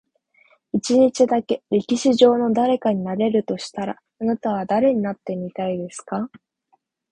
[0.73, 6.31] 一日だけ、歴史上の誰かになれるとしたら、あなたは誰になってみたいですか？